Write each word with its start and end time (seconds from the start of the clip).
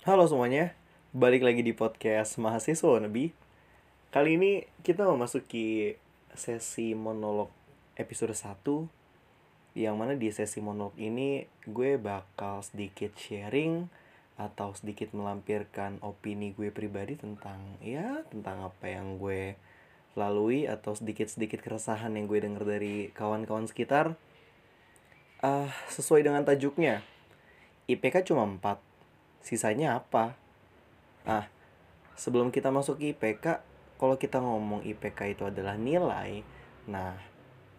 Halo 0.00 0.24
semuanya, 0.24 0.72
balik 1.12 1.44
lagi 1.44 1.60
di 1.60 1.76
podcast 1.76 2.40
Mahasiswa 2.40 3.04
Nabi. 3.04 3.36
Kali 4.08 4.40
ini 4.40 4.64
kita 4.80 5.04
memasuki 5.04 5.92
sesi 6.32 6.96
monolog 6.96 7.52
episode 8.00 8.32
1 8.32 8.64
Yang 9.76 9.94
mana 10.00 10.16
di 10.16 10.32
sesi 10.32 10.64
monolog 10.64 10.96
ini 10.96 11.44
gue 11.68 12.00
bakal 12.00 12.64
sedikit 12.64 13.12
sharing 13.12 13.92
Atau 14.40 14.72
sedikit 14.72 15.12
melampirkan 15.12 16.00
opini 16.00 16.56
gue 16.56 16.72
pribadi 16.72 17.20
tentang 17.20 17.60
Ya 17.84 18.24
tentang 18.32 18.72
apa 18.72 18.88
yang 18.88 19.20
gue 19.20 19.60
lalui 20.16 20.64
Atau 20.64 20.96
sedikit-sedikit 20.96 21.60
keresahan 21.60 22.16
yang 22.16 22.24
gue 22.24 22.40
denger 22.40 22.64
dari 22.64 23.12
kawan-kawan 23.12 23.68
sekitar 23.68 24.16
Ah, 25.44 25.68
Sesuai 25.92 26.24
dengan 26.24 26.40
tajuknya 26.48 27.04
IPK 27.84 28.32
cuma 28.32 28.48
4 28.48 28.89
Sisanya 29.40 30.00
apa? 30.00 30.36
Ah, 31.24 31.48
sebelum 32.16 32.52
kita 32.52 32.72
masuk 32.72 33.00
ke 33.00 33.16
IPK, 33.16 33.64
kalau 34.00 34.16
kita 34.16 34.40
ngomong 34.40 34.84
IPK 34.84 35.36
itu 35.36 35.42
adalah 35.48 35.76
nilai, 35.76 36.44
nah 36.88 37.16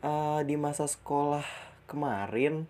eh, 0.02 0.42
di 0.46 0.58
masa 0.58 0.86
sekolah 0.86 1.46
kemarin 1.90 2.66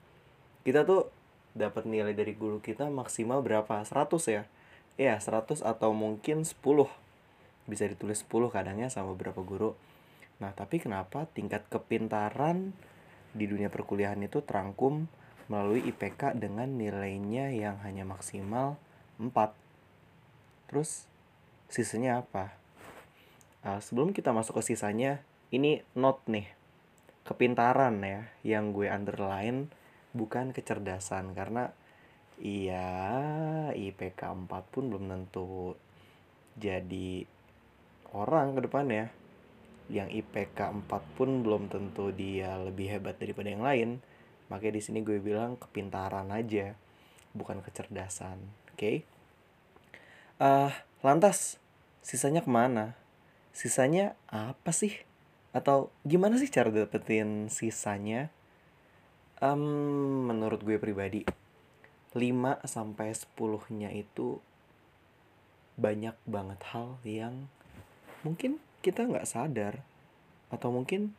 kita 0.64 0.84
tuh 0.88 1.09
dapat 1.52 1.84
nilai 1.84 2.16
dari 2.16 2.31
guru 2.36 2.64
kita 2.64 2.88
maksimal 2.88 3.44
berapa? 3.44 3.84
100 3.84 4.08
ya? 4.27 4.44
Iya, 4.95 5.20
100 5.20 5.64
atau 5.64 5.92
mungkin 5.92 6.48
10. 6.48 6.55
Bisa 7.67 7.84
ditulis 7.88 8.23
10 8.23 8.52
kadangnya 8.52 8.88
sama 8.88 9.16
beberapa 9.16 9.44
guru. 9.44 9.76
Nah, 10.39 10.52
tapi 10.55 10.81
kenapa 10.81 11.28
tingkat 11.31 11.67
kepintaran 11.70 12.73
di 13.31 13.48
dunia 13.48 13.72
perkuliahan 13.72 14.20
itu 14.23 14.44
terangkum 14.44 15.08
melalui 15.48 15.86
IPK 15.88 16.38
dengan 16.38 16.77
nilainya 16.77 17.50
yang 17.54 17.80
hanya 17.81 18.05
maksimal 18.05 18.77
4. 19.18 19.34
Terus 20.70 21.05
sisanya 21.72 22.22
apa? 22.25 22.53
Uh, 23.62 23.78
sebelum 23.78 24.12
kita 24.12 24.34
masuk 24.34 24.59
ke 24.59 24.73
sisanya, 24.73 25.22
ini 25.53 25.86
note 25.94 26.25
nih. 26.28 26.50
Kepintaran 27.22 28.02
ya 28.02 28.34
yang 28.42 28.73
gue 28.73 28.89
underline 28.89 29.69
bukan 30.12 30.52
kecerdasan 30.52 31.38
karena 31.38 31.69
iya 32.42 32.89
IPK 33.72 34.50
4 34.50 34.73
pun 34.73 34.89
belum 34.89 35.06
tentu 35.06 35.78
jadi 36.58 37.23
orang 38.17 38.58
ke 38.58 38.62
depannya. 38.66 39.06
Yang 39.92 40.23
IPK 40.25 40.59
4 40.89 41.16
pun 41.19 41.45
belum 41.45 41.69
tentu 41.69 42.09
dia 42.09 42.58
lebih 42.58 42.89
hebat 42.97 43.22
daripada 43.22 43.52
yang 43.53 43.62
lain 43.62 43.89
Makanya 44.52 44.75
di 44.77 44.83
sini 44.83 44.99
gue 44.99 45.23
bilang 45.23 45.55
kepintaran 45.55 46.27
aja, 46.35 46.75
bukan 47.31 47.63
kecerdasan. 47.63 48.35
Oke? 48.75 48.75
Okay? 48.75 48.95
Uh, 50.44 50.75
lantas 50.99 51.55
sisanya 52.03 52.44
ke 52.44 52.52
mana? 52.52 52.99
Sisanya 53.55 54.19
apa 54.27 54.75
sih? 54.75 54.99
Atau 55.55 55.95
gimana 56.03 56.35
sih 56.35 56.52
cara 56.52 56.67
dapetin 56.67 57.47
sisanya? 57.47 58.27
Um, 59.39 60.27
menurut 60.27 60.61
gue 60.67 60.75
pribadi, 60.77 61.23
5 62.11 62.67
sampai 62.67 63.16
10-nya 63.16 63.89
itu 63.95 64.44
banyak 65.79 66.13
banget 66.27 66.59
hal 66.75 66.99
yang 67.07 67.47
mungkin 68.22 68.61
kita 68.85 69.07
nggak 69.07 69.25
sadar 69.25 69.81
atau 70.53 70.69
mungkin 70.69 71.16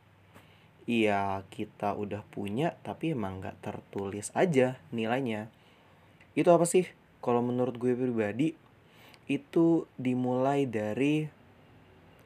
Iya 0.83 1.47
kita 1.47 1.95
udah 1.95 2.27
punya 2.27 2.75
tapi 2.83 3.15
emang 3.15 3.39
nggak 3.39 3.63
tertulis 3.63 4.35
aja 4.35 4.75
nilainya. 4.91 5.47
Itu 6.35 6.51
apa 6.51 6.67
sih? 6.67 6.91
Kalau 7.23 7.39
menurut 7.39 7.79
gue 7.79 7.95
pribadi 7.95 8.51
itu 9.31 9.87
dimulai 9.95 10.67
dari 10.67 11.31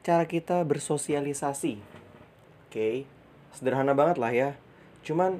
cara 0.02 0.26
kita 0.26 0.66
bersosialisasi. 0.66 1.78
Oke 1.78 2.74
okay? 2.74 2.96
sederhana 3.54 3.94
banget 3.94 4.18
lah 4.18 4.32
ya. 4.34 4.50
Cuman 5.06 5.38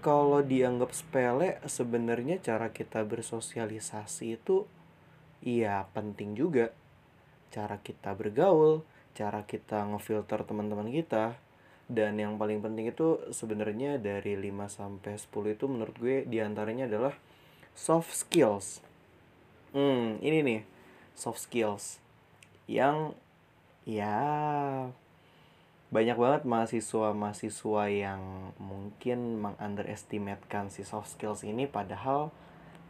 kalau 0.00 0.40
dianggap 0.40 0.96
sepele 0.96 1.60
sebenarnya 1.68 2.40
cara 2.40 2.72
kita 2.72 3.04
bersosialisasi 3.04 4.40
itu 4.40 4.64
iya 5.44 5.84
penting 5.92 6.32
juga. 6.32 6.72
Cara 7.52 7.76
kita 7.76 8.16
bergaul 8.16 8.88
cara 9.18 9.42
kita 9.42 9.82
ngefilter 9.90 10.46
teman-teman 10.46 10.94
kita 10.94 11.34
dan 11.88 12.20
yang 12.20 12.36
paling 12.36 12.60
penting 12.60 12.92
itu 12.92 13.16
sebenarnya 13.32 13.96
dari 13.96 14.36
5 14.36 14.68
sampai 14.68 15.16
10 15.16 15.56
itu 15.56 15.64
menurut 15.64 15.96
gue 15.96 16.28
di 16.28 16.38
antaranya 16.44 16.84
adalah 16.84 17.16
soft 17.72 18.12
skills. 18.12 18.84
Hmm, 19.72 20.20
ini 20.20 20.44
nih 20.44 20.60
soft 21.16 21.48
skills 21.48 21.96
yang 22.68 23.16
ya 23.88 24.20
banyak 25.88 26.20
banget 26.20 26.42
mahasiswa-mahasiswa 26.44 27.82
yang 27.88 28.52
mungkin 28.60 29.40
mengunderestimatekan 29.40 30.68
si 30.68 30.84
soft 30.84 31.16
skills 31.16 31.48
ini 31.48 31.64
padahal 31.64 32.28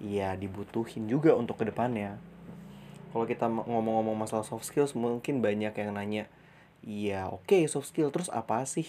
ya 0.02 0.34
dibutuhin 0.34 1.06
juga 1.06 1.38
untuk 1.38 1.62
ke 1.62 1.70
depannya. 1.70 2.18
Kalau 3.14 3.24
kita 3.30 3.46
ngomong-ngomong 3.46 4.18
masalah 4.18 4.42
soft 4.42 4.66
skills 4.66 4.98
mungkin 4.98 5.38
banyak 5.38 5.70
yang 5.78 5.94
nanya, 5.94 6.26
Iya, 6.86 7.26
oke 7.32 7.48
okay, 7.48 7.62
soft 7.66 7.90
skill 7.90 8.14
terus 8.14 8.30
apa 8.30 8.62
sih? 8.62 8.86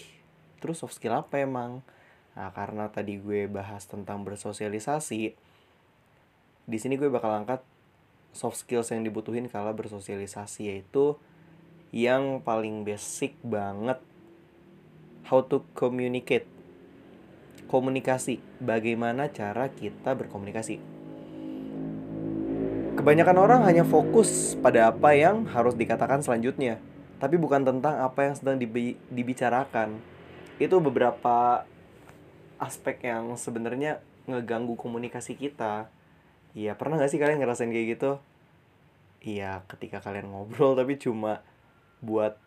Terus 0.61 0.81
soft 0.83 0.93
skill 0.97 1.17
apa 1.17 1.41
emang? 1.41 1.81
Nah, 2.37 2.53
karena 2.53 2.87
tadi 2.87 3.17
gue 3.17 3.49
bahas 3.49 3.89
tentang 3.89 4.21
bersosialisasi, 4.21 5.33
di 6.69 6.77
sini 6.77 6.95
gue 7.01 7.09
bakal 7.09 7.33
angkat 7.33 7.65
soft 8.29 8.61
skills 8.61 8.93
yang 8.93 9.01
dibutuhin 9.01 9.49
kalau 9.49 9.73
bersosialisasi 9.73 10.69
yaitu 10.69 11.17
yang 11.89 12.45
paling 12.45 12.85
basic 12.85 13.33
banget 13.41 13.97
how 15.25 15.41
to 15.41 15.65
communicate. 15.73 16.45
Komunikasi, 17.69 18.41
bagaimana 18.61 19.29
cara 19.29 19.69
kita 19.69 20.13
berkomunikasi. 20.13 20.81
Kebanyakan 22.97 23.37
orang 23.37 23.61
hanya 23.65 23.85
fokus 23.85 24.57
pada 24.59 24.89
apa 24.89 25.13
yang 25.13 25.45
harus 25.49 25.77
dikatakan 25.77 26.19
selanjutnya 26.19 26.81
tapi 27.19 27.35
bukan 27.35 27.67
tentang 27.67 27.99
apa 27.99 28.31
yang 28.31 28.35
sedang 28.35 28.55
dibi 28.55 28.95
dibicarakan. 29.11 29.99
Itu 30.59 30.79
beberapa 30.79 31.67
aspek 32.59 33.07
yang 33.07 33.35
sebenarnya 33.35 33.99
ngeganggu 34.27 34.79
komunikasi 34.79 35.35
kita. 35.35 35.91
Iya 36.55 36.73
pernah 36.79 36.97
gak 36.97 37.11
sih 37.11 37.19
kalian 37.21 37.39
ngerasain 37.43 37.71
kayak 37.71 37.87
gitu? 37.99 38.11
Iya 39.19 39.67
ketika 39.67 39.99
kalian 39.99 40.31
ngobrol 40.31 40.79
tapi 40.79 40.95
cuma 40.95 41.43
buat 41.99 42.39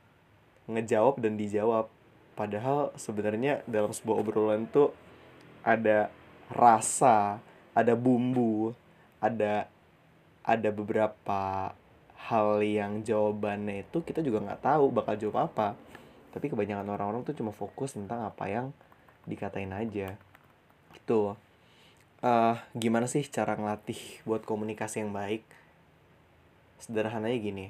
ngejawab 0.69 1.21
dan 1.21 1.37
dijawab. 1.37 1.93
Padahal 2.33 2.97
sebenarnya 2.97 3.61
dalam 3.69 3.93
sebuah 3.93 4.25
obrolan 4.25 4.65
tuh 4.73 4.97
ada 5.63 6.09
rasa 6.49 7.45
ada 7.73 7.93
bumbu 7.97 8.73
ada 9.21 9.69
ada 10.43 10.69
beberapa 10.75 11.73
hal 12.31 12.63
yang 12.63 13.03
jawabannya 13.03 13.83
itu 13.83 13.99
kita 14.07 14.23
juga 14.23 14.43
nggak 14.45 14.63
tahu 14.63 14.95
bakal 14.95 15.15
jawab 15.19 15.51
apa. 15.51 15.75
Tapi 16.31 16.49
kebanyakan 16.49 16.89
orang-orang 16.89 17.23
tuh 17.27 17.37
cuma 17.37 17.51
fokus 17.51 17.99
tentang 17.99 18.23
apa 18.23 18.47
yang 18.49 18.67
dikatain 19.27 19.75
aja. 19.75 20.15
Gitu. 20.95 21.35
Uh, 22.23 22.57
gimana 22.79 23.11
sih 23.11 23.27
cara 23.27 23.59
ngelatih 23.59 24.23
buat 24.23 24.47
komunikasi 24.47 25.03
yang 25.03 25.11
baik? 25.11 25.43
Sederhananya 26.79 27.39
gini. 27.43 27.67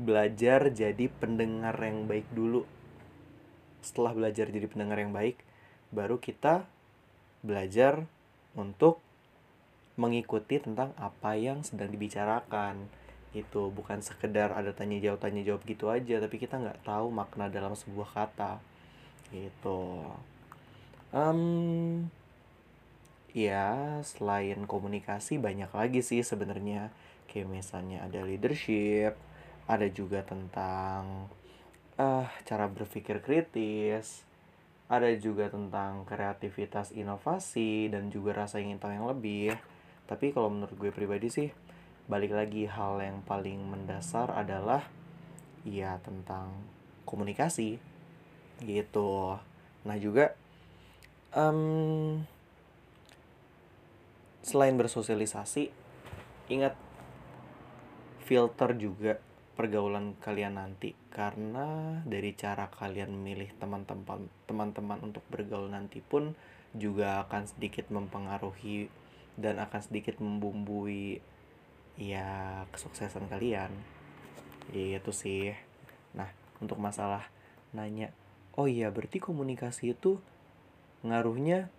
Belajar 0.00 0.72
jadi 0.72 1.12
pendengar 1.20 1.76
yang 1.76 2.08
baik 2.08 2.26
dulu. 2.32 2.64
Setelah 3.84 4.16
belajar 4.16 4.48
jadi 4.48 4.64
pendengar 4.66 4.96
yang 4.96 5.12
baik 5.12 5.36
baru 5.92 6.16
kita 6.16 6.64
belajar 7.44 8.08
untuk 8.56 9.04
mengikuti 10.00 10.56
tentang 10.56 10.96
apa 10.96 11.36
yang 11.36 11.60
sedang 11.60 11.92
dibicarakan 11.92 12.88
itu 13.32 13.72
bukan 13.72 14.04
sekedar 14.04 14.52
ada 14.52 14.76
tanya 14.76 15.00
jawab 15.00 15.24
tanya 15.24 15.40
jawab 15.40 15.64
gitu 15.64 15.88
aja 15.88 16.20
tapi 16.20 16.36
kita 16.36 16.60
nggak 16.60 16.84
tahu 16.84 17.08
makna 17.08 17.48
dalam 17.48 17.72
sebuah 17.72 18.08
kata. 18.12 18.60
Gitu. 19.32 20.04
Um, 21.12 22.08
ya 23.32 24.00
selain 24.04 24.68
komunikasi 24.68 25.40
banyak 25.40 25.72
lagi 25.72 26.00
sih 26.04 26.20
sebenarnya. 26.20 26.92
Kayak 27.28 27.48
misalnya 27.48 28.04
ada 28.04 28.20
leadership 28.20 29.16
ada 29.64 29.86
juga 29.88 30.20
tentang 30.26 31.32
uh, 31.96 32.26
cara 32.44 32.66
berpikir 32.68 33.24
kritis 33.24 34.26
ada 34.92 35.08
juga 35.16 35.48
tentang 35.48 36.04
kreativitas 36.04 36.92
inovasi 36.92 37.88
dan 37.88 38.12
juga 38.12 38.44
rasa 38.44 38.60
ingin 38.60 38.76
tahu 38.76 38.92
yang 38.92 39.08
lebih. 39.08 39.56
Tapi 40.04 40.36
kalau 40.36 40.52
menurut 40.52 40.76
gue 40.76 40.92
pribadi 40.92 41.32
sih 41.32 41.48
balik 42.10 42.34
lagi 42.34 42.66
hal 42.66 42.98
yang 42.98 43.22
paling 43.22 43.62
mendasar 43.62 44.30
adalah 44.34 44.86
ya 45.62 45.98
tentang 46.02 46.50
komunikasi. 47.06 47.78
Gitu. 48.62 49.12
Nah 49.86 49.96
juga 49.98 50.34
um, 51.34 52.22
selain 54.42 54.74
bersosialisasi 54.74 55.70
ingat 56.50 56.74
filter 58.22 58.70
juga 58.78 59.18
pergaulan 59.54 60.14
kalian 60.18 60.58
nanti. 60.58 60.94
Karena 61.12 62.00
dari 62.08 62.32
cara 62.34 62.66
kalian 62.72 63.12
memilih 63.12 63.52
teman-teman 63.60 64.26
teman-teman 64.48 64.98
untuk 65.04 65.22
bergaul 65.28 65.70
nanti 65.70 66.00
pun 66.00 66.34
juga 66.72 67.28
akan 67.28 67.44
sedikit 67.52 67.92
mempengaruhi 67.92 68.88
dan 69.36 69.60
akan 69.60 69.80
sedikit 69.80 70.20
membumbui 70.20 71.20
ya 71.96 72.62
kesuksesan 72.72 73.28
kalian. 73.28 73.72
Itu 74.72 75.12
sih. 75.12 75.52
Nah 76.16 76.30
untuk 76.62 76.78
masalah 76.78 77.28
nanya 77.72 78.12
oh 78.52 78.68
iya 78.68 78.92
berarti 78.92 79.16
komunikasi 79.16 79.96
itu 79.96 80.20
ngaruhnya 81.02 81.72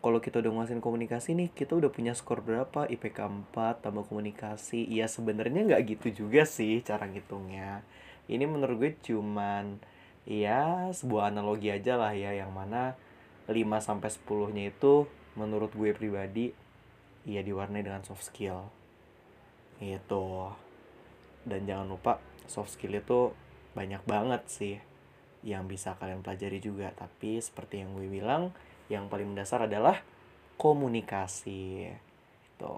kalau 0.00 0.22
kita 0.22 0.40
udah 0.40 0.54
nguasain 0.54 0.80
komunikasi 0.80 1.36
nih 1.36 1.52
kita 1.52 1.76
udah 1.76 1.92
punya 1.92 2.16
skor 2.16 2.40
berapa? 2.40 2.88
IPK 2.88 3.52
4 3.52 3.84
tambah 3.84 4.08
komunikasi. 4.08 4.88
Ya 4.88 5.04
sebenarnya 5.04 5.68
nggak 5.68 5.82
gitu 5.96 6.24
juga 6.24 6.48
sih 6.48 6.80
cara 6.80 7.04
ngitungnya. 7.04 7.84
Ini 8.30 8.48
menurut 8.48 8.80
gue 8.80 8.92
cuman 9.04 9.76
ya 10.24 10.88
sebuah 10.94 11.28
analogi 11.28 11.68
aja 11.68 12.00
lah 12.00 12.16
ya 12.16 12.32
yang 12.32 12.48
mana 12.54 12.96
5 13.50 13.56
sampai 13.82 14.08
10 14.08 14.56
nya 14.56 14.64
itu 14.72 15.04
menurut 15.36 15.74
gue 15.76 15.92
pribadi 15.92 16.54
ya 17.28 17.44
diwarnai 17.44 17.84
dengan 17.84 18.00
soft 18.06 18.24
skill 18.24 18.79
gitu. 19.80 20.52
Dan 21.42 21.64
jangan 21.64 21.88
lupa 21.88 22.20
soft 22.44 22.76
skill 22.76 23.00
itu 23.00 23.32
banyak 23.72 24.04
banget 24.04 24.42
sih 24.46 24.76
yang 25.40 25.64
bisa 25.64 25.96
kalian 25.96 26.20
pelajari 26.20 26.60
juga. 26.60 26.92
Tapi 26.92 27.40
seperti 27.40 27.80
yang 27.82 27.96
gue 27.96 28.06
bilang 28.06 28.52
yang 28.92 29.08
paling 29.08 29.32
mendasar 29.32 29.64
adalah 29.64 30.04
komunikasi. 30.60 31.88
Itu 32.54 32.76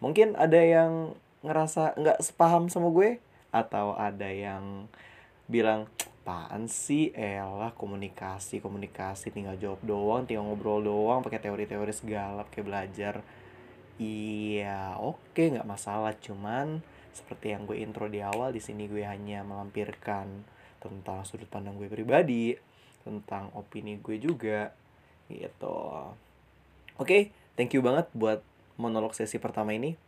mungkin 0.00 0.34
ada 0.34 0.58
yang 0.58 1.12
ngerasa 1.44 1.94
nggak 2.00 2.18
sepaham 2.24 2.72
sama 2.72 2.88
gue? 2.88 3.20
Atau 3.52 3.92
ada 3.96 4.28
yang 4.32 4.88
bilang 5.48 5.88
apaan 6.28 6.68
sih? 6.68 7.08
Elah 7.16 7.72
komunikasi 7.72 8.60
komunikasi 8.60 9.32
tinggal 9.32 9.56
jawab 9.56 9.80
doang 9.80 10.28
tinggal 10.28 10.44
ngobrol 10.44 10.84
doang 10.84 11.24
pakai 11.24 11.40
teori-teori 11.40 11.92
segala 11.96 12.44
kayak 12.52 12.66
belajar 12.68 13.14
iya 13.98 14.96
oke 14.96 15.34
okay, 15.34 15.52
nggak 15.52 15.68
masalah. 15.68 16.14
Cuman 16.18 16.80
seperti 17.12 17.50
yang 17.50 17.66
gue 17.66 17.82
intro 17.82 18.06
di 18.06 18.22
awal 18.22 18.54
di 18.54 18.62
sini 18.62 18.86
gue 18.86 19.02
hanya 19.02 19.42
melampirkan 19.42 20.46
tentang 20.78 21.26
sudut 21.26 21.50
pandang 21.50 21.74
gue 21.74 21.90
pribadi 21.90 22.54
tentang 23.02 23.50
opini 23.58 23.98
gue 23.98 24.22
juga 24.22 24.70
gitu. 25.26 26.14
Oke 26.98 27.02
okay, 27.02 27.20
thank 27.58 27.74
you 27.74 27.82
banget 27.82 28.06
buat 28.14 28.40
monolog 28.78 29.12
sesi 29.18 29.42
pertama 29.42 29.74
ini. 29.74 29.98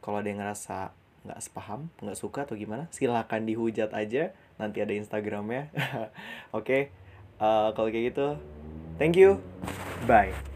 Kalau 0.00 0.18
ada 0.18 0.28
yang 0.28 0.40
ngerasa 0.40 0.90
nggak 1.22 1.38
sepaham 1.38 1.86
nggak 2.02 2.18
suka 2.18 2.42
atau 2.42 2.58
gimana 2.58 2.88
silahkan 2.90 3.44
dihujat 3.44 3.92
aja. 3.92 4.32
Nanti 4.56 4.80
ada 4.80 4.96
instagramnya. 4.96 5.68
Oke 6.56 6.64
okay, 6.64 6.82
uh, 7.38 7.76
kalau 7.76 7.92
kayak 7.92 8.16
gitu 8.16 8.40
thank 8.96 9.14
you. 9.14 9.38
Bye 10.08 10.51